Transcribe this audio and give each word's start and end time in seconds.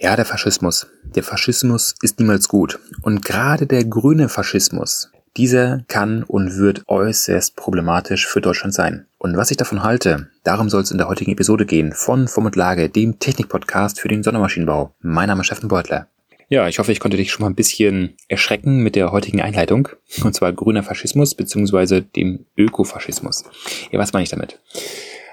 Ja, 0.00 0.14
der 0.14 0.24
Faschismus. 0.24 0.86
Der 1.16 1.24
Faschismus 1.24 1.96
ist 2.02 2.20
niemals 2.20 2.46
gut. 2.46 2.78
Und 3.02 3.24
gerade 3.24 3.66
der 3.66 3.84
grüne 3.84 4.28
Faschismus, 4.28 5.10
dieser 5.36 5.80
kann 5.88 6.22
und 6.22 6.56
wird 6.56 6.84
äußerst 6.86 7.56
problematisch 7.56 8.28
für 8.28 8.40
Deutschland 8.40 8.72
sein. 8.72 9.06
Und 9.18 9.36
was 9.36 9.50
ich 9.50 9.56
davon 9.56 9.82
halte, 9.82 10.28
darum 10.44 10.68
soll 10.68 10.82
es 10.82 10.92
in 10.92 10.98
der 10.98 11.08
heutigen 11.08 11.32
Episode 11.32 11.66
gehen 11.66 11.92
von 11.92 12.28
Form 12.28 12.46
und 12.46 12.54
Lage, 12.54 12.88
dem 12.88 13.18
Technikpodcast 13.18 14.00
für 14.00 14.06
den 14.06 14.22
Sondermaschinenbau. 14.22 14.94
Mein 15.00 15.26
Name 15.26 15.40
ist 15.40 15.46
Steffen 15.46 15.68
Beutler. 15.68 16.06
Ja, 16.48 16.68
ich 16.68 16.78
hoffe, 16.78 16.92
ich 16.92 17.00
konnte 17.00 17.16
dich 17.16 17.32
schon 17.32 17.42
mal 17.42 17.50
ein 17.50 17.56
bisschen 17.56 18.14
erschrecken 18.28 18.84
mit 18.84 18.94
der 18.94 19.10
heutigen 19.10 19.40
Einleitung. 19.40 19.88
Und 20.22 20.32
zwar 20.32 20.52
grüner 20.52 20.84
Faschismus 20.84 21.34
beziehungsweise 21.34 22.02
dem 22.02 22.46
Ökofaschismus. 22.56 23.44
Ja, 23.90 23.98
was 23.98 24.12
meine 24.12 24.22
ich 24.22 24.30
damit? 24.30 24.60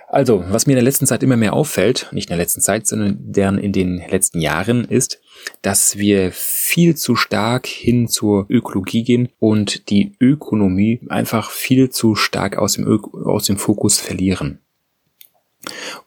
Also, 0.08 0.44
was 0.50 0.68
mir 0.68 0.74
in 0.74 0.78
der 0.78 0.84
letzten 0.84 1.08
Zeit 1.08 1.24
immer 1.24 1.38
mehr 1.38 1.54
auffällt, 1.54 2.10
nicht 2.12 2.30
in 2.30 2.38
der 2.38 2.44
letzten 2.44 2.62
Zeit, 2.62 2.88
sondern 2.88 3.58
in 3.58 3.74
den 3.74 4.04
letzten 4.10 4.40
Jahren, 4.40 4.86
ist, 4.86 5.20
dass 5.62 5.98
wir 5.98 6.32
viel 6.32 6.96
zu 6.96 7.16
stark 7.16 7.68
hin 7.68 8.08
zur 8.08 8.46
Ökologie 8.50 9.04
gehen 9.04 9.30
und 9.40 9.90
die 9.90 10.16
Ökonomie 10.20 11.02
einfach 11.10 11.52
viel 11.52 11.90
zu 11.90 12.16
stark 12.16 12.58
aus 12.58 12.74
dem, 12.74 12.88
Ö 12.88 13.00
aus 13.26 13.46
dem 13.46 13.58
Fokus 13.58 14.00
verlieren. 14.00 14.60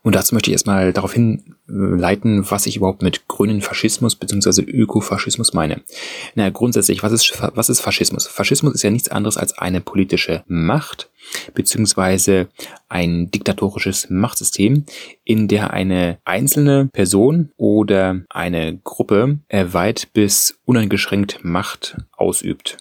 Und 0.03 0.15
dazu 0.15 0.35
möchte 0.35 0.51
ich 0.51 0.53
erstmal 0.53 0.93
darauf 0.93 1.12
hinleiten, 1.12 2.51
was 2.51 2.66
ich 2.66 2.77
überhaupt 2.77 3.03
mit 3.03 3.29
grünen 3.29 3.61
Faschismus 3.61 4.16
bzw. 4.16 4.62
Ökofaschismus 4.62 5.53
meine. 5.53 5.83
Na, 6.35 6.49
grundsätzlich, 6.51 7.03
was 7.03 7.12
ist, 7.12 7.33
was 7.55 7.69
ist 7.69 7.80
Faschismus? 7.80 8.27
Faschismus 8.27 8.75
ist 8.75 8.83
ja 8.83 8.91
nichts 8.91 9.09
anderes 9.09 9.37
als 9.37 9.57
eine 9.59 9.80
politische 9.80 10.43
Macht 10.47 11.11
bzw. 11.55 12.47
ein 12.89 13.30
diktatorisches 13.30 14.09
Machtsystem, 14.11 14.85
in 15.25 15.49
der 15.49 15.73
eine 15.73 16.19
einzelne 16.25 16.88
Person 16.93 17.51
oder 17.57 18.23
eine 18.30 18.79
Gruppe 18.79 19.38
weit 19.51 20.09
bis 20.13 20.59
uneingeschränkt 20.65 21.41
Macht 21.43 21.97
ausübt. 22.16 22.79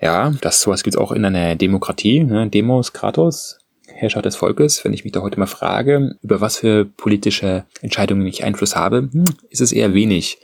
Ja, 0.00 0.34
das 0.40 0.60
sowas 0.60 0.82
gibt 0.82 0.96
es 0.96 1.00
auch 1.00 1.12
in 1.12 1.24
einer 1.24 1.54
Demokratie, 1.54 2.24
ne? 2.24 2.48
Demos, 2.48 2.92
Kratos, 2.92 3.58
Herrscher 3.94 4.22
des 4.22 4.36
Volkes, 4.36 4.84
wenn 4.84 4.92
ich 4.92 5.04
mich 5.04 5.12
da 5.12 5.22
heute 5.22 5.38
mal 5.38 5.46
frage, 5.46 6.16
über 6.22 6.40
was 6.40 6.58
für 6.58 6.84
politische 6.84 7.64
Entscheidungen 7.80 8.26
ich 8.26 8.44
Einfluss 8.44 8.76
habe, 8.76 9.08
hm, 9.12 9.24
ist 9.50 9.60
es 9.60 9.72
eher 9.72 9.94
wenig. 9.94 10.38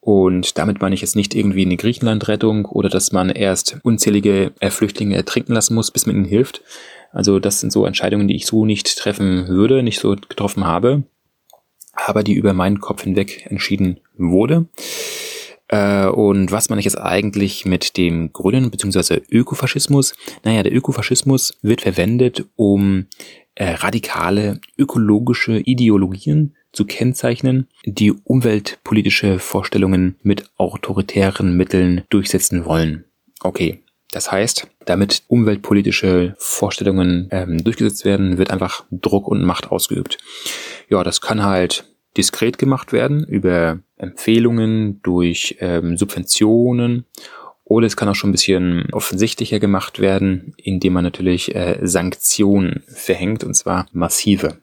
Und 0.00 0.56
damit 0.56 0.80
meine 0.80 0.94
ich 0.94 1.00
jetzt 1.00 1.16
nicht 1.16 1.34
irgendwie 1.34 1.64
eine 1.64 1.76
Griechenlandrettung 1.76 2.64
oder 2.64 2.88
dass 2.88 3.10
man 3.10 3.28
erst 3.28 3.78
unzählige 3.82 4.52
Flüchtlinge 4.68 5.16
ertrinken 5.16 5.52
lassen 5.52 5.74
muss, 5.74 5.90
bis 5.90 6.06
man 6.06 6.14
ihnen 6.14 6.24
hilft. 6.24 6.62
Also 7.10 7.40
das 7.40 7.58
sind 7.58 7.72
so 7.72 7.86
Entscheidungen, 7.86 8.28
die 8.28 8.36
ich 8.36 8.46
so 8.46 8.64
nicht 8.64 8.98
treffen 8.98 9.48
würde, 9.48 9.82
nicht 9.82 9.98
so 9.98 10.14
getroffen 10.14 10.64
habe, 10.64 11.02
aber 11.92 12.22
die 12.22 12.34
über 12.34 12.52
meinen 12.52 12.80
Kopf 12.80 13.02
hinweg 13.02 13.46
entschieden 13.50 13.98
wurde. 14.16 14.66
Äh, 15.68 16.06
und 16.06 16.52
was 16.52 16.68
meine 16.68 16.80
ich 16.80 16.84
jetzt 16.84 16.98
eigentlich 16.98 17.64
mit 17.64 17.96
dem 17.96 18.32
grünen 18.32 18.70
bzw. 18.70 19.20
Ökofaschismus? 19.30 20.14
Naja, 20.44 20.62
der 20.62 20.74
Ökofaschismus 20.74 21.58
wird 21.62 21.82
verwendet, 21.82 22.44
um 22.56 23.06
äh, 23.54 23.70
radikale 23.72 24.60
ökologische 24.78 25.58
Ideologien 25.58 26.54
zu 26.72 26.84
kennzeichnen, 26.84 27.68
die 27.84 28.12
umweltpolitische 28.12 29.38
Vorstellungen 29.38 30.16
mit 30.22 30.50
autoritären 30.58 31.56
Mitteln 31.56 32.02
durchsetzen 32.10 32.66
wollen. 32.66 33.04
Okay, 33.40 33.82
das 34.12 34.30
heißt, 34.30 34.68
damit 34.84 35.22
umweltpolitische 35.28 36.34
Vorstellungen 36.38 37.28
ähm, 37.32 37.64
durchgesetzt 37.64 38.04
werden, 38.04 38.38
wird 38.38 38.50
einfach 38.50 38.84
Druck 38.90 39.26
und 39.26 39.42
Macht 39.42 39.72
ausgeübt. 39.72 40.18
Ja, 40.88 41.02
das 41.02 41.20
kann 41.20 41.42
halt 41.42 41.84
diskret 42.16 42.58
gemacht 42.58 42.92
werden 42.92 43.24
über 43.24 43.80
Empfehlungen, 43.96 45.00
durch 45.02 45.56
ähm, 45.60 45.96
Subventionen 45.96 47.04
oder 47.68 47.86
es 47.86 47.96
kann 47.96 48.08
auch 48.08 48.14
schon 48.14 48.30
ein 48.30 48.32
bisschen 48.32 48.86
offensichtlicher 48.92 49.58
gemacht 49.58 49.98
werden, 49.98 50.54
indem 50.56 50.92
man 50.92 51.02
natürlich 51.02 51.54
äh, 51.54 51.78
Sanktionen 51.82 52.84
verhängt 52.86 53.42
und 53.42 53.54
zwar 53.54 53.88
massive. 53.92 54.58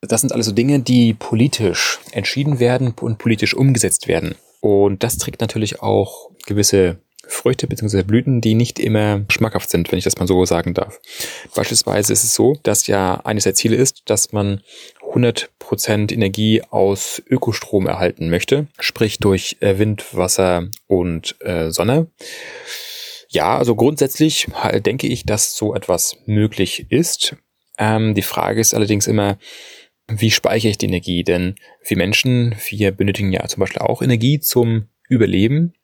Das 0.00 0.22
sind 0.22 0.32
alles 0.32 0.46
so 0.46 0.52
Dinge, 0.52 0.80
die 0.80 1.12
politisch 1.12 1.98
entschieden 2.12 2.60
werden 2.60 2.94
und 2.98 3.18
politisch 3.18 3.54
umgesetzt 3.54 4.08
werden. 4.08 4.34
Und 4.60 5.02
das 5.02 5.18
trägt 5.18 5.42
natürlich 5.42 5.82
auch 5.82 6.30
gewisse 6.46 6.98
Früchte 7.26 7.66
bzw. 7.66 8.02
Blüten, 8.02 8.40
die 8.40 8.54
nicht 8.54 8.78
immer 8.78 9.24
schmackhaft 9.28 9.68
sind, 9.70 9.92
wenn 9.92 9.98
ich 9.98 10.04
das 10.04 10.16
mal 10.18 10.26
so 10.26 10.44
sagen 10.46 10.72
darf. 10.72 11.00
Beispielsweise 11.54 12.12
ist 12.12 12.24
es 12.24 12.34
so, 12.34 12.56
dass 12.62 12.86
ja 12.86 13.20
eines 13.24 13.44
der 13.44 13.54
Ziele 13.54 13.76
ist, 13.76 14.02
dass 14.06 14.32
man 14.32 14.62
100% 15.12 16.12
Energie 16.12 16.62
aus 16.70 17.22
Ökostrom 17.28 17.86
erhalten 17.86 18.30
möchte, 18.30 18.68
sprich 18.78 19.18
durch 19.18 19.56
äh, 19.60 19.78
Wind, 19.78 20.16
Wasser 20.16 20.68
und 20.86 21.36
äh, 21.40 21.70
Sonne. 21.70 22.08
Ja, 23.28 23.58
also 23.58 23.76
grundsätzlich 23.76 24.48
denke 24.84 25.06
ich, 25.06 25.24
dass 25.24 25.54
so 25.54 25.74
etwas 25.74 26.16
möglich 26.26 26.86
ist. 26.90 27.36
Ähm, 27.78 28.14
die 28.14 28.22
Frage 28.22 28.60
ist 28.60 28.74
allerdings 28.74 29.06
immer, 29.06 29.38
wie 30.08 30.30
speichere 30.30 30.70
ich 30.70 30.78
die 30.78 30.86
Energie? 30.86 31.22
Denn 31.22 31.54
wir 31.86 31.96
Menschen, 31.96 32.56
wir 32.68 32.90
benötigen 32.90 33.32
ja 33.32 33.46
zum 33.46 33.60
Beispiel 33.60 33.82
auch 33.82 34.02
Energie 34.02 34.40
zum 34.40 34.88
Überleben. 35.08 35.74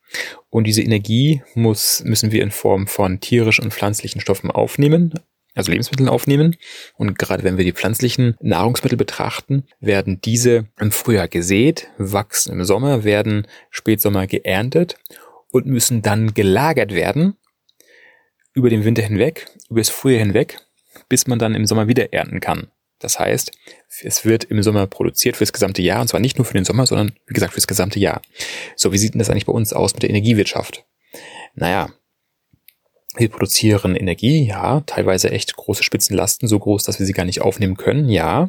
Und 0.50 0.64
diese 0.64 0.82
Energie 0.82 1.42
muss, 1.54 2.02
müssen 2.04 2.32
wir 2.32 2.42
in 2.42 2.50
Form 2.50 2.86
von 2.86 3.20
tierischen 3.20 3.64
und 3.64 3.74
pflanzlichen 3.74 4.20
Stoffen 4.20 4.50
aufnehmen, 4.50 5.14
also 5.56 5.72
Lebensmittel 5.72 6.08
aufnehmen. 6.08 6.56
Und 6.94 7.18
gerade 7.18 7.42
wenn 7.42 7.56
wir 7.56 7.64
die 7.64 7.72
pflanzlichen 7.72 8.36
Nahrungsmittel 8.40 8.96
betrachten, 8.96 9.64
werden 9.80 10.20
diese 10.20 10.66
im 10.78 10.92
Frühjahr 10.92 11.28
gesät, 11.28 11.88
wachsen 11.98 12.52
im 12.52 12.64
Sommer, 12.64 13.02
werden 13.02 13.48
Spätsommer 13.70 14.26
geerntet 14.26 14.96
und 15.50 15.66
müssen 15.66 16.02
dann 16.02 16.34
gelagert 16.34 16.94
werden 16.94 17.36
über 18.52 18.70
den 18.70 18.84
Winter 18.84 19.02
hinweg, 19.02 19.46
über 19.68 19.80
das 19.80 19.88
Frühjahr 19.88 20.20
hinweg, 20.20 20.58
bis 21.08 21.26
man 21.26 21.38
dann 21.38 21.54
im 21.54 21.66
Sommer 21.66 21.88
wieder 21.88 22.12
ernten 22.12 22.40
kann. 22.40 22.68
Das 22.98 23.18
heißt, 23.18 23.52
es 24.02 24.24
wird 24.24 24.44
im 24.44 24.62
Sommer 24.62 24.86
produziert 24.86 25.36
fürs 25.36 25.52
gesamte 25.52 25.82
Jahr, 25.82 26.00
und 26.00 26.08
zwar 26.08 26.20
nicht 26.20 26.38
nur 26.38 26.46
für 26.46 26.54
den 26.54 26.64
Sommer, 26.64 26.86
sondern 26.86 27.12
wie 27.26 27.34
gesagt 27.34 27.52
fürs 27.52 27.66
gesamte 27.66 27.98
Jahr. 27.98 28.22
So, 28.74 28.92
wie 28.92 28.98
sieht 28.98 29.12
denn 29.12 29.18
das 29.18 29.28
eigentlich 29.28 29.46
bei 29.46 29.52
uns 29.52 29.74
aus 29.74 29.92
mit 29.92 30.02
der 30.02 30.10
Energiewirtschaft? 30.10 30.84
Naja, 31.54 31.90
wir 33.16 33.28
produzieren 33.28 33.96
Energie, 33.96 34.46
ja, 34.46 34.80
teilweise 34.80 35.30
echt 35.30 35.56
große 35.56 35.82
Spitzenlasten, 35.82 36.48
so 36.48 36.58
groß, 36.58 36.84
dass 36.84 36.98
wir 36.98 37.06
sie 37.06 37.12
gar 37.12 37.24
nicht 37.24 37.40
aufnehmen 37.40 37.76
können, 37.76 38.08
ja. 38.08 38.46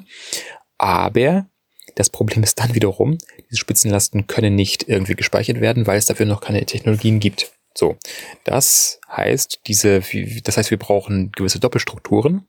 Aber 0.77 1.47
das 1.95 2.09
Problem 2.09 2.43
ist 2.43 2.59
dann 2.59 2.75
wiederum, 2.75 3.17
diese 3.49 3.57
Spitzenlasten 3.57 4.27
können 4.27 4.55
nicht 4.55 4.87
irgendwie 4.87 5.15
gespeichert 5.15 5.61
werden, 5.61 5.87
weil 5.87 5.97
es 5.97 6.05
dafür 6.05 6.25
noch 6.25 6.41
keine 6.41 6.65
Technologien 6.65 7.19
gibt. 7.19 7.51
So, 7.73 7.97
das 8.43 8.99
heißt, 9.09 9.61
diese, 9.67 10.01
das 10.43 10.57
heißt, 10.57 10.71
wir 10.71 10.79
brauchen 10.79 11.31
gewisse 11.31 11.59
Doppelstrukturen. 11.59 12.47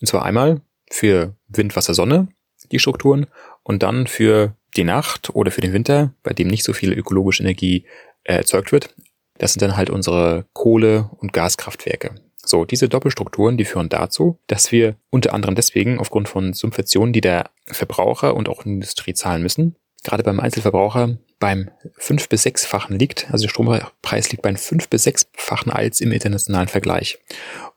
Und 0.00 0.06
zwar 0.06 0.24
einmal 0.24 0.62
für 0.90 1.36
Wind, 1.48 1.76
Wasser, 1.76 1.94
Sonne, 1.94 2.28
die 2.72 2.78
Strukturen, 2.78 3.26
und 3.62 3.82
dann 3.82 4.06
für 4.06 4.56
die 4.76 4.84
Nacht 4.84 5.30
oder 5.34 5.50
für 5.50 5.60
den 5.60 5.72
Winter, 5.72 6.14
bei 6.22 6.32
dem 6.32 6.48
nicht 6.48 6.64
so 6.64 6.72
viel 6.72 6.92
ökologische 6.92 7.42
Energie 7.42 7.86
äh, 8.24 8.36
erzeugt 8.36 8.72
wird, 8.72 8.94
das 9.40 9.54
sind 9.54 9.62
dann 9.62 9.76
halt 9.76 9.88
unsere 9.88 10.44
Kohle- 10.52 11.10
und 11.18 11.32
Gaskraftwerke. 11.32 12.14
So, 12.44 12.64
diese 12.64 12.88
Doppelstrukturen, 12.88 13.56
die 13.56 13.64
führen 13.64 13.88
dazu, 13.88 14.38
dass 14.46 14.70
wir 14.70 14.96
unter 15.08 15.32
anderem 15.32 15.54
deswegen 15.54 15.98
aufgrund 15.98 16.28
von 16.28 16.52
Subventionen, 16.52 17.12
die 17.12 17.20
der 17.20 17.50
Verbraucher 17.66 18.34
und 18.36 18.48
auch 18.48 18.64
Industrie 18.64 19.14
zahlen 19.14 19.42
müssen, 19.42 19.76
gerade 20.04 20.22
beim 20.22 20.40
Einzelverbraucher 20.40 21.16
beim 21.38 21.70
fünf 21.96 22.28
bis 22.28 22.42
sechsfachen 22.42 22.98
liegt, 22.98 23.30
also 23.30 23.44
der 23.44 23.48
Strompreis 23.48 24.30
liegt 24.30 24.42
beim 24.42 24.56
fünf 24.56 24.88
bis 24.88 25.04
sechsfachen 25.04 25.72
als 25.72 26.02
im 26.02 26.12
internationalen 26.12 26.68
Vergleich. 26.68 27.18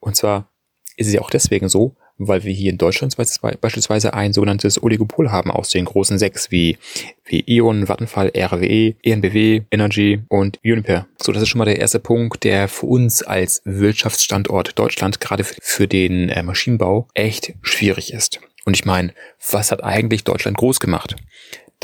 Und 0.02 0.18
zwar 0.18 0.50
ist 0.98 1.08
es 1.08 1.14
ja 1.14 1.22
auch 1.22 1.30
deswegen 1.30 1.70
so, 1.70 1.96
weil 2.18 2.44
wir 2.44 2.54
hier 2.54 2.72
in 2.72 2.78
Deutschland 2.78 3.16
beispielsweise 3.16 4.14
ein 4.14 4.34
sogenanntes 4.34 4.82
Oligopol 4.82 5.32
haben 5.32 5.52
aus 5.52 5.70
den 5.70 5.86
großen 5.86 6.18
sechs 6.18 6.52
wie, 6.52 6.78
wie 7.26 7.44
E.ON, 7.48 7.88
Vattenfall, 7.88 8.32
RWE, 8.36 8.96
ENBW, 9.04 9.62
Energy 9.72 10.22
und 10.30 10.60
Uniper. 10.64 11.08
So, 11.22 11.32
das 11.32 11.44
ist 11.44 11.50
schon 11.50 11.60
mal 11.60 11.66
der 11.66 11.80
erste 11.80 12.00
Punkt, 12.00 12.44
der 12.44 12.68
für 12.68 12.86
uns 12.86 13.24
als 13.24 13.62
Wirtschaftsstandort 13.66 14.78
Deutschland 14.78 15.20
gerade 15.20 15.44
für 15.44 15.88
den 15.88 16.30
äh, 16.30 16.44
Maschinenbau 16.44 17.08
echt 17.14 17.54
schwierig 17.62 18.14
ist. 18.14 18.40
Und 18.66 18.76
ich 18.76 18.86
meine, 18.86 19.14
was 19.52 19.72
hat 19.72 19.84
eigentlich 19.84 20.24
Deutschland 20.24 20.58
groß 20.58 20.80
gemacht? 20.80 21.16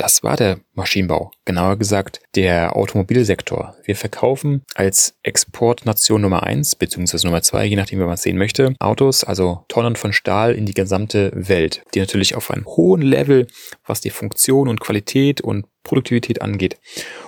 Das 0.00 0.22
war 0.22 0.34
der 0.34 0.60
Maschinenbau, 0.72 1.30
genauer 1.44 1.76
gesagt 1.76 2.22
der 2.34 2.74
Automobilsektor. 2.74 3.76
Wir 3.84 3.94
verkaufen 3.94 4.62
als 4.74 5.18
Exportnation 5.22 6.22
Nummer 6.22 6.42
eins 6.42 6.74
beziehungsweise 6.74 7.26
Nummer 7.26 7.42
zwei, 7.42 7.66
je 7.66 7.76
nachdem, 7.76 7.98
wie 7.98 8.04
man 8.04 8.14
es 8.14 8.22
sehen 8.22 8.38
möchte, 8.38 8.72
Autos, 8.78 9.24
also 9.24 9.66
Tonnen 9.68 9.96
von 9.96 10.14
Stahl 10.14 10.54
in 10.54 10.64
die 10.64 10.72
gesamte 10.72 11.30
Welt, 11.34 11.82
die 11.92 12.00
natürlich 12.00 12.34
auf 12.34 12.50
einem 12.50 12.64
hohen 12.64 13.02
Level, 13.02 13.46
was 13.84 14.00
die 14.00 14.08
Funktion 14.08 14.68
und 14.68 14.80
Qualität 14.80 15.42
und 15.42 15.66
Produktivität 15.84 16.40
angeht. 16.40 16.78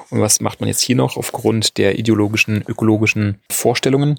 Und 0.09 0.23
was 0.23 0.41
macht 0.41 0.61
man 0.61 0.69
jetzt 0.69 0.81
hier 0.81 0.97
noch 0.97 1.19
aufgrund 1.19 1.77
der 1.77 1.99
ideologischen, 1.99 2.65
ökologischen 2.67 3.43
Vorstellungen? 3.51 4.19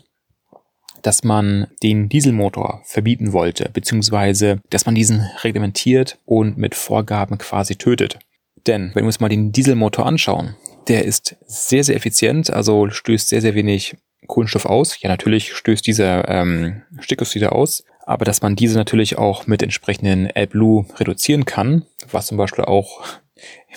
dass 1.02 1.26
man 1.26 1.68
den 1.84 2.08
Dieselmotor 2.08 2.82
verbieten 2.86 3.34
wollte, 3.34 3.70
beziehungsweise 3.74 4.62
dass 4.70 4.86
man 4.86 4.96
diesen 4.96 5.20
reglementiert 5.44 6.18
und 6.24 6.58
mit 6.58 6.76
Vorgaben 6.76 7.38
quasi 7.38 7.76
tötet. 7.76 8.20
Denn 8.68 8.92
wenn 8.94 9.04
wir 9.04 9.08
uns 9.08 9.20
mal 9.20 9.30
den 9.30 9.52
Dieselmotor 9.52 10.06
anschauen, 10.06 10.56
der 10.88 11.06
ist 11.06 11.36
sehr, 11.46 11.84
sehr 11.84 11.96
effizient, 11.96 12.52
also 12.52 12.90
stößt 12.90 13.30
sehr, 13.30 13.42
sehr 13.42 13.56
wenig 13.56 13.96
Kohlenstoff 14.28 14.66
aus. 14.66 15.02
Ja, 15.02 15.10
natürlich 15.10 15.54
stößt 15.54 15.86
dieser 15.86 16.28
ähm, 16.30 16.82
Stickoxide 17.00 17.52
aus, 17.52 17.84
aber 18.06 18.26
dass 18.26 18.42
man 18.42 18.56
diese 18.56 18.78
natürlich 18.78 19.18
auch 19.18 19.48
mit 19.48 19.62
entsprechenden 19.62 20.30
AdBlue 20.34 20.86
reduzieren 20.98 21.46
kann, 21.46 21.86
was 22.12 22.28
zum 22.28 22.38
Beispiel 22.38 22.66
auch 22.66 23.04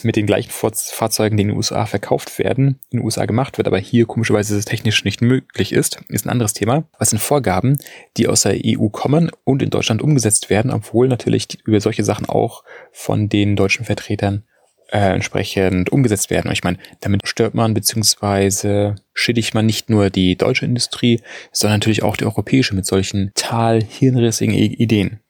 mit 0.02 0.16
den 0.16 0.26
gleichen 0.26 0.50
Fahrzeugen, 0.50 1.36
die 1.36 1.42
in 1.42 1.48
den 1.48 1.56
USA 1.56 1.86
verkauft 1.86 2.38
werden, 2.38 2.78
in 2.90 2.98
den 2.98 3.04
USA 3.04 3.24
gemacht 3.24 3.58
wird, 3.58 3.66
aber 3.66 3.78
hier 3.78 4.06
komischerweise 4.06 4.62
technisch 4.64 5.04
nicht 5.04 5.22
möglich 5.22 5.72
ist, 5.72 6.00
ist 6.08 6.26
ein 6.26 6.30
anderes 6.30 6.52
Thema. 6.52 6.84
Was 6.98 7.10
sind 7.10 7.18
Vorgaben, 7.18 7.78
die 8.16 8.28
aus 8.28 8.42
der 8.42 8.60
EU 8.64 8.88
kommen 8.88 9.30
und 9.44 9.62
in 9.62 9.70
Deutschland 9.70 10.02
umgesetzt 10.02 10.50
werden, 10.50 10.70
obwohl 10.70 11.08
natürlich 11.08 11.58
über 11.64 11.80
solche 11.80 12.04
Sachen 12.04 12.26
auch 12.26 12.62
von 12.92 13.28
den 13.28 13.56
deutschen 13.56 13.84
Vertretern 13.84 14.44
äh, 14.88 14.98
entsprechend 14.98 15.90
umgesetzt 15.90 16.30
werden. 16.30 16.48
Und 16.48 16.52
ich 16.52 16.64
meine, 16.64 16.78
damit 17.00 17.26
stört 17.26 17.54
man 17.54 17.74
beziehungsweise 17.74 18.96
schädigt 19.14 19.54
man 19.54 19.66
nicht 19.66 19.90
nur 19.90 20.10
die 20.10 20.36
deutsche 20.36 20.64
Industrie, 20.64 21.20
sondern 21.52 21.78
natürlich 21.80 22.02
auch 22.02 22.16
die 22.16 22.24
europäische 22.26 22.74
mit 22.74 22.86
solchen 22.86 23.32
tal 23.34 23.82
hirnrissigen 23.82 24.54
Ideen. 24.54 25.20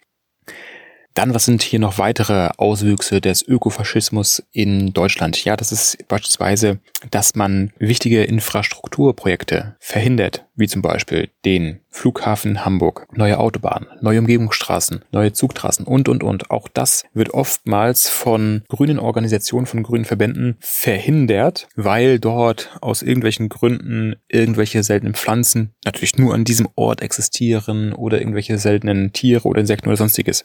Dann, 1.15 1.33
was 1.33 1.47
sind 1.47 1.63
hier 1.63 1.79
noch 1.79 1.97
weitere 1.97 2.51
Auswüchse 2.59 3.23
des 3.23 3.43
Ökofaschismus 3.43 4.43
in 4.53 4.93
Deutschland? 4.93 5.43
Ja, 5.45 5.57
das 5.57 5.73
ist 5.73 6.07
beispielsweise, 6.09 6.79
dass 7.11 7.35
man 7.35 7.73
wichtige 7.79 8.25
Infrastrukturprojekte 8.25 9.77
verhindert, 9.79 10.47
wie 10.55 10.69
zum 10.69 10.83
Beispiel 10.83 11.29
den 11.45 11.81
Flughafen 11.89 12.65
Hamburg, 12.65 13.07
neue 13.13 13.39
Autobahnen, 13.39 13.89
neue 14.03 14.19
Umgebungsstraßen, 14.19 15.05
neue 15.13 15.33
Zugtrassen 15.33 15.87
und, 15.87 16.09
und, 16.09 16.23
und. 16.23 16.51
Auch 16.51 16.69
das 16.69 17.05
wird 17.15 17.31
oftmals 17.31 18.09
von 18.09 18.65
grünen 18.69 18.99
Organisationen, 18.99 19.67
von 19.67 19.83
grünen 19.83 20.05
Verbänden 20.05 20.57
verhindert, 20.61 21.69
weil 21.75 22.19
dort 22.19 22.77
aus 22.83 23.03
irgendwelchen 23.03 23.49
Gründen 23.49 24.17
irgendwelche 24.29 24.83
seltenen 24.83 25.15
Pflanzen 25.15 25.75
natürlich 25.85 26.19
nur 26.19 26.35
an 26.35 26.45
diesem 26.45 26.69
Ort 26.75 27.01
existieren 27.01 27.95
oder 27.95 28.19
irgendwelche 28.19 28.59
seltenen 28.59 29.13
Tiere 29.13 29.49
oder 29.49 29.61
Insekten 29.61 29.89
oder 29.89 29.97
sonstiges. 29.97 30.45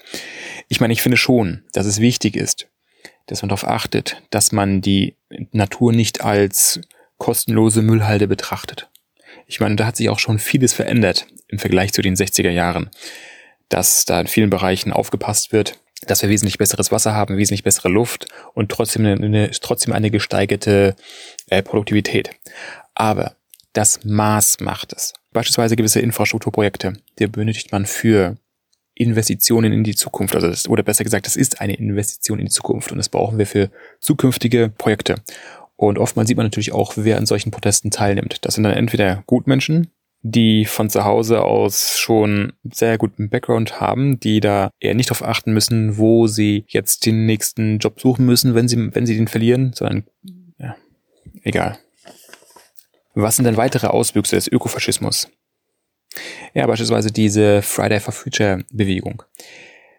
Ich 0.70 0.80
meine, 0.80 0.94
ich 0.94 1.02
finde 1.02 1.18
schon, 1.18 1.64
dass 1.74 1.86
es 1.86 2.00
wichtig 2.00 2.36
ist, 2.38 2.70
dass 3.28 3.42
man 3.42 3.50
darauf 3.50 3.68
achtet, 3.68 4.22
dass 4.30 4.52
man 4.52 4.82
die 4.82 5.16
Natur 5.52 5.94
nicht 5.94 6.22
als 6.22 6.82
kostenlose 7.18 7.82
Müllhalde 7.82 8.28
betrachtet. 8.28 8.90
Ich 9.48 9.60
meine, 9.60 9.76
da 9.76 9.86
hat 9.86 9.96
sich 9.96 10.10
auch 10.10 10.20
schon 10.20 10.40
vieles 10.40 10.74
verändert 10.74 11.28
im 11.48 11.60
Vergleich 11.60 11.94
zu 11.94 12.02
den 12.02 12.16
60er 12.16 12.50
Jahren, 12.50 12.90
dass 13.70 14.06
da 14.06 14.20
in 14.20 14.28
vielen 14.28 14.50
Bereichen 14.50 14.92
aufgepasst 14.92 15.52
wird, 15.52 15.78
dass 16.08 16.22
wir 16.22 16.30
wesentlich 16.30 16.58
besseres 16.58 16.92
Wasser 16.92 17.14
haben, 17.14 17.38
wesentlich 17.38 17.64
bessere 17.64 17.90
Luft 17.90 18.26
und 18.54 18.72
trotzdem 18.72 19.06
eine, 19.06 19.52
trotzdem 19.52 19.94
eine 19.94 20.10
gesteigerte 20.10 20.96
äh, 21.50 21.62
Produktivität. 21.62 22.32
Aber 22.96 23.36
das 23.74 24.04
Maß 24.04 24.60
macht 24.60 24.94
es. 24.94 25.14
Beispielsweise 25.32 25.76
gewisse 25.76 26.02
Infrastrukturprojekte, 26.02 26.94
die 27.20 27.28
benötigt 27.28 27.72
man 27.72 27.86
für 27.86 28.38
Investitionen 29.02 29.74
in 29.74 29.84
die 29.84 29.96
Zukunft. 29.96 30.36
Also 30.36 30.48
das, 30.48 30.70
oder 30.70 30.84
besser 30.84 31.04
gesagt, 31.04 31.26
das 31.26 31.36
ist 31.36 31.62
eine 31.62 31.74
Investition 31.74 32.40
in 32.40 32.46
die 32.46 32.52
Zukunft 32.52 32.92
und 32.92 32.98
das 32.98 33.10
brauchen 33.10 33.38
wir 33.38 33.48
für 33.48 33.70
zukünftige 34.00 34.70
Projekte. 34.70 35.16
Und 35.76 35.98
oftmals 35.98 36.28
sieht 36.28 36.38
man 36.38 36.46
natürlich 36.46 36.74
auch, 36.74 36.94
wer 36.96 37.18
an 37.18 37.26
solchen 37.26 37.52
Protesten 37.52 37.90
teilnimmt. 37.90 38.46
Das 38.46 38.54
sind 38.54 38.64
dann 38.64 38.74
entweder 38.74 39.24
Gutmenschen, 39.26 39.88
die 40.22 40.66
von 40.66 40.90
zu 40.90 41.04
Hause 41.04 41.42
aus 41.44 41.98
schon 41.98 42.54
sehr 42.72 43.00
guten 43.00 43.30
Background 43.30 43.82
haben, 43.82 44.20
die 44.20 44.40
da 44.40 44.70
eher 44.80 44.94
nicht 44.94 45.10
darauf 45.10 45.28
achten 45.28 45.54
müssen, 45.54 45.98
wo 45.98 46.28
sie 46.28 46.66
jetzt 46.68 47.06
den 47.08 47.26
nächsten 47.26 47.80
Job 47.80 48.00
suchen 48.00 48.26
müssen, 48.26 48.54
wenn 48.54 48.68
sie, 48.68 48.94
wenn 48.94 49.08
sie 49.08 49.16
den 49.16 49.28
verlieren, 49.28 49.74
sondern 49.74 50.04
ja, 50.60 50.76
egal. 51.44 51.80
Was 53.16 53.36
sind 53.36 53.46
denn 53.46 53.58
weitere 53.58 53.88
Auswüchse 53.88 54.36
des 54.36 54.48
Ökofaschismus? 54.48 55.28
Ja, 56.54 56.68
beispielsweise 56.68 57.12
diese 57.12 57.62
Friday 57.62 58.00
for 58.00 58.14
Future 58.14 58.64
Bewegung. 58.72 59.24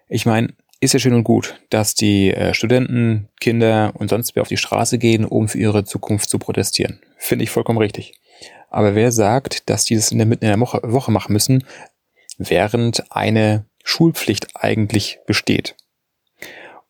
Ich 0.08 0.26
meine, 0.26 0.54
ist 0.80 0.94
ja 0.94 0.98
schön 0.98 1.14
und 1.14 1.24
gut, 1.24 1.60
dass 1.70 1.94
die 1.94 2.32
äh, 2.32 2.54
Studenten, 2.54 3.28
Kinder 3.40 3.92
und 3.94 4.10
sonst 4.10 4.34
wer 4.34 4.42
auf 4.42 4.48
die 4.48 4.56
Straße 4.56 4.98
gehen, 4.98 5.24
um 5.24 5.48
für 5.48 5.58
ihre 5.58 5.84
Zukunft 5.84 6.28
zu 6.28 6.38
protestieren. 6.38 7.00
Finde 7.18 7.44
ich 7.44 7.50
vollkommen 7.50 7.78
richtig. 7.78 8.14
Aber 8.68 8.94
wer 8.94 9.12
sagt, 9.12 9.70
dass 9.70 9.84
die 9.84 9.94
das 9.94 10.10
in 10.10 10.18
der 10.18 10.26
Mitte 10.26 10.44
in 10.44 10.50
der 10.50 10.60
Woche, 10.60 10.80
Woche 10.82 11.12
machen 11.12 11.32
müssen, 11.32 11.64
während 12.36 13.12
eine 13.12 13.64
Schulpflicht 13.84 14.48
eigentlich 14.56 15.20
besteht? 15.26 15.76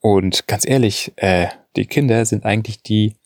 Und 0.01 0.47
ganz 0.49 0.67
ehrlich, 0.67 1.13
äh, 1.17 1.49
die 1.77 1.87
Kinder 1.87 2.25
sind 2.25 2.45
eigentlich 2.45 2.83
die 2.83 3.17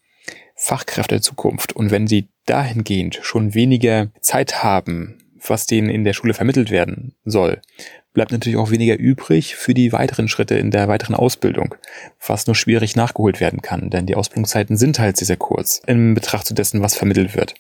Fachkräfte 0.57 1.17
der 1.17 1.23
Zukunft. 1.23 1.75
Und 1.75 1.91
wenn 1.91 2.07
sie 2.07 2.29
dahingehend 2.45 3.21
schon 3.23 3.55
weniger 3.55 4.09
Zeit 4.21 4.65
haben, 4.65 5.19
was 5.47 5.67
denen 5.67 5.91
in 5.91 6.05
der 6.05 6.13
Schule 6.13 6.35
vermittelt 6.35 6.71
werden 6.71 7.15
soll, 7.25 7.61
bleibt 8.13 8.33
natürlich 8.33 8.57
auch 8.57 8.71
weniger 8.71 8.99
übrig 8.99 9.57
für 9.57 9.75
die 9.75 9.93
weiteren 9.93 10.29
Schritte 10.29 10.57
in 10.57 10.71
der 10.71 10.89
weiteren 10.89 11.15
Ausbildung, 11.15 11.75
was 12.27 12.47
nur 12.47 12.57
schwierig 12.57 12.97
nachgeholt 12.97 13.41
werden 13.41 13.63
kann, 13.63 13.91
denn 13.91 14.07
die 14.07 14.15
Ausbildungszeiten 14.15 14.77
sind 14.77 14.99
halt 14.99 15.17
sehr, 15.17 15.27
sehr 15.27 15.37
kurz 15.37 15.83
in 15.87 16.15
Betracht 16.15 16.47
zu 16.47 16.55
dessen, 16.55 16.83
was 16.83 16.97
vermittelt 16.97 17.37
wird. 17.37 17.55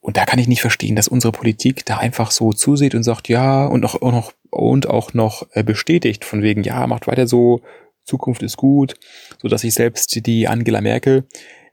Und 0.00 0.16
da 0.16 0.24
kann 0.24 0.38
ich 0.38 0.46
nicht 0.46 0.60
verstehen, 0.60 0.94
dass 0.94 1.08
unsere 1.08 1.32
Politik 1.32 1.84
da 1.84 1.96
einfach 1.98 2.30
so 2.30 2.52
zusieht 2.52 2.94
und 2.94 3.02
sagt, 3.02 3.28
ja, 3.28 3.66
und 3.66 3.84
auch, 3.84 4.00
noch, 4.00 4.32
und 4.50 4.88
auch 4.88 5.14
noch 5.14 5.48
äh, 5.52 5.64
bestätigt 5.64 6.24
von 6.24 6.42
wegen, 6.42 6.62
ja, 6.62 6.86
macht 6.86 7.08
weiter 7.08 7.26
so, 7.26 7.60
Zukunft 8.04 8.44
ist 8.44 8.56
gut, 8.56 8.94
so 9.42 9.48
dass 9.48 9.62
sich 9.62 9.74
selbst 9.74 10.24
die 10.26 10.46
Angela 10.46 10.80
Merkel 10.80 11.24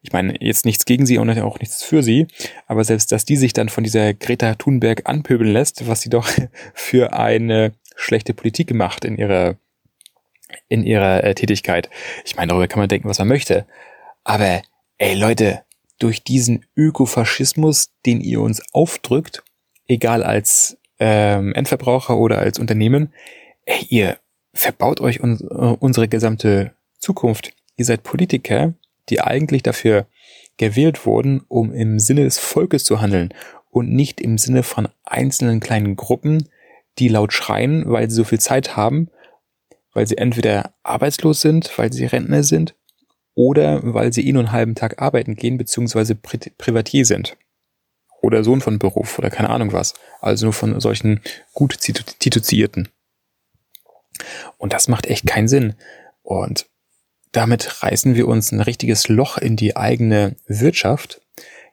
ich 0.04 0.12
meine, 0.12 0.36
jetzt 0.42 0.66
nichts 0.66 0.86
gegen 0.86 1.06
sie 1.06 1.18
und 1.18 1.30
auch 1.40 1.60
nichts 1.60 1.82
für 1.82 2.04
sie, 2.04 2.28
aber 2.68 2.84
selbst, 2.84 3.12
dass 3.14 3.24
die 3.24 3.38
sich 3.38 3.54
dann 3.54 3.70
von 3.70 3.86
dieser 3.86 4.14
Greta 4.14 4.56
Thunberg 4.56 5.04
anpöbeln 5.06 5.52
lässt, 5.52 5.88
was 5.88 6.02
sie 6.02 6.10
doch 6.10 6.30
für 6.74 7.14
eine 7.14 7.72
schlechte 7.96 8.34
Politik 8.34 8.68
gemacht 8.68 9.06
in 9.06 9.18
ihrer, 9.18 9.56
in 10.68 10.84
ihrer 10.84 11.24
äh, 11.24 11.34
Tätigkeit. 11.34 11.90
Ich 12.26 12.36
meine, 12.36 12.50
darüber 12.50 12.68
kann 12.68 12.80
man 12.80 12.90
denken, 12.90 13.08
was 13.08 13.20
man 13.20 13.30
möchte. 13.30 13.66
Aber, 14.26 14.62
ey 14.98 15.16
Leute, 15.16 15.64
durch 16.00 16.22
diesen 16.22 16.66
Ökofaschismus, 16.76 17.92
den 18.06 18.20
ihr 18.20 18.42
uns 18.42 18.62
aufdrückt, 18.74 19.42
egal 19.88 20.22
als 20.22 20.78
ähm, 21.00 21.54
Endverbraucher 21.56 22.18
oder 22.18 22.40
als 22.40 22.60
Unternehmen, 22.60 23.14
ey, 23.66 23.86
ihr 23.88 24.18
verbaut 24.54 25.00
euch 25.00 25.22
un 25.22 25.38
unsere 25.38 26.10
gesamte 26.10 26.74
Zukunft. 26.98 27.54
Ihr 27.78 27.86
seid 27.86 28.04
Politiker, 28.04 28.74
die 29.10 29.22
eigentlich 29.22 29.64
dafür 29.64 30.08
gewählt 30.58 31.06
wurden, 31.06 31.42
um 31.48 31.74
im 31.74 32.00
Sinne 32.00 32.24
des 32.24 32.38
Volkes 32.38 32.84
zu 32.84 33.02
handeln 33.02 33.34
und 33.70 33.92
nicht 33.92 34.22
im 34.22 34.38
Sinne 34.38 34.64
von 34.64 34.88
einzelnen 35.04 35.60
kleinen 35.60 35.96
Gruppen, 35.96 36.50
die 37.00 37.08
laut 37.08 37.34
schreien, 37.34 37.84
weil 37.88 38.10
sie 38.10 38.16
so 38.16 38.24
viel 38.24 38.40
Zeit 38.40 38.78
haben, 38.78 39.10
weil 39.94 40.08
sie 40.08 40.18
entweder 40.18 40.74
arbeitslos 40.84 41.42
sind, 41.42 41.76
weil 41.78 41.92
sie 41.92 42.06
Rentner 42.06 42.44
sind 42.44 42.76
oder 43.36 43.82
weil 43.82 44.14
sie 44.14 44.28
eh 44.28 44.32
nur 44.32 44.44
einen 44.44 44.52
halben 44.52 44.76
Tag 44.76 45.02
arbeiten 45.02 45.36
gehen, 45.36 45.58
beziehungsweise 45.58 46.16
Pri 46.16 46.38
Privatier 46.58 47.06
sind. 47.06 47.36
Oder 48.22 48.44
Sohn 48.44 48.62
von 48.62 48.80
Beruf 48.80 49.20
oder 49.20 49.30
keine 49.30 49.50
Ahnung 49.50 49.74
was. 49.74 49.96
Also 50.22 50.46
nur 50.46 50.54
von 50.54 50.80
solchen 50.80 51.22
gut 51.54 51.78
tituzierten. 51.80 52.88
Und 54.58 54.72
das 54.72 54.88
macht 54.88 55.08
echt 55.08 55.28
keinen 55.28 55.48
Sinn. 55.48 55.74
Und 56.22 56.68
damit 57.34 57.84
reißen 57.84 58.16
wir 58.16 58.28
uns 58.28 58.52
ein 58.52 58.62
richtiges 58.62 59.10
Loch 59.10 59.38
in 59.38 59.58
die 59.58 59.76
eigene 59.76 60.38
Wirtschaft, 60.48 61.22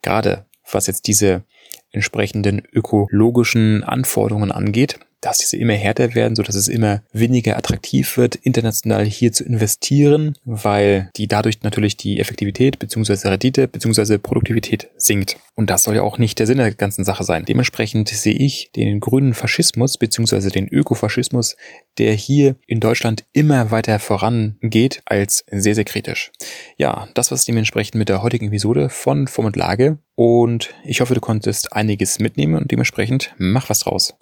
gerade 0.03 0.47
was 0.71 0.89
jetzt 0.89 1.07
diese 1.07 1.45
entsprechenden 1.93 2.63
ökologischen 2.73 3.85
Anforderungen 3.85 4.51
angeht 4.51 4.99
dass 5.21 5.39
diese 5.39 5.57
immer 5.57 5.75
härter 5.75 6.15
werden, 6.15 6.37
so 6.37 6.43
dass 6.43 6.55
es 6.55 6.69
immer 6.69 7.03
weniger 7.13 7.57
attraktiv 7.57 8.17
wird, 8.17 8.37
international 8.37 9.05
hier 9.05 9.33
zu 9.33 9.45
investieren, 9.45 10.37
weil 10.45 11.11
die 11.17 11.29
dadurch 11.29 11.63
natürlich 11.63 11.97
die 11.97 12.21
Effektivität 12.21 12.79
bzw. 12.79 13.29
Rendite 13.29 13.69
bzw. 13.69 14.19
Produktivität 14.19 14.89
sinkt. 14.97 15.37
Und 15.55 15.69
das 15.69 15.85
soll 15.85 15.97
ja 15.97 16.03
auch 16.03 16.19
nicht 16.19 16.39
der 16.39 16.47
Sinn 16.47 16.59
der 16.59 16.73
ganzen 16.73 17.05
Sache 17.05 17.25
sein. 17.25 17.45
Dementsprechend 17.45 18.09
sehe 18.09 18.35
ich 18.35 18.71
den 18.75 19.01
grünen 19.01 19.35
Faschismus 19.35 19.99
bzw. 19.99 20.49
den 20.49 20.69
Ökofaschismus, 20.69 21.57
der 21.99 22.15
hier 22.15 22.57
in 22.67 22.81
Deutschland 22.81 23.25
immer 23.33 23.71
weiter 23.71 23.99
vorangeht, 23.99 25.03
als 25.05 25.45
sehr, 25.51 25.75
sehr 25.75 25.85
kritisch. 25.85 26.33
Ja, 26.77 27.09
das 27.15 27.31
war 27.31 27.37
es 27.37 27.45
dementsprechend 27.45 27.97
mit 27.97 28.09
der 28.09 28.23
heutigen 28.23 28.49
Episode 28.49 28.89
von 28.89 29.27
Form 29.27 29.47
und 29.47 29.57
Lage. 29.57 29.99
Und 30.15 30.75
ich 30.85 31.01
hoffe, 31.01 31.15
du 31.15 31.21
konntest 31.21 31.73
einiges 31.73 32.19
mitnehmen 32.19 32.55
und 32.55 32.71
dementsprechend 32.71 33.35
mach 33.39 33.71
was 33.71 33.81
draus. 33.81 34.15